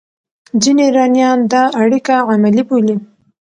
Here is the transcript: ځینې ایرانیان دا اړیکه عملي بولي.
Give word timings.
ځینې 0.61 0.81
ایرانیان 0.87 1.37
دا 1.51 1.63
اړیکه 1.81 2.15
عملي 2.33 2.63
بولي. 2.67 2.95